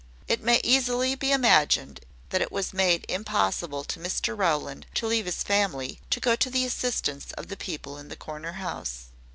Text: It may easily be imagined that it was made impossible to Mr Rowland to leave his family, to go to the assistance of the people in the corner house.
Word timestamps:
It 0.27 0.41
may 0.41 0.59
easily 0.63 1.13
be 1.13 1.31
imagined 1.31 1.99
that 2.29 2.41
it 2.41 2.51
was 2.51 2.73
made 2.73 3.05
impossible 3.07 3.83
to 3.83 3.99
Mr 3.99 4.35
Rowland 4.35 4.87
to 4.95 5.05
leave 5.05 5.27
his 5.27 5.43
family, 5.43 5.99
to 6.09 6.19
go 6.19 6.35
to 6.35 6.49
the 6.49 6.65
assistance 6.65 7.31
of 7.33 7.49
the 7.49 7.55
people 7.55 7.99
in 7.99 8.07
the 8.07 8.15
corner 8.15 8.53
house. 8.53 9.09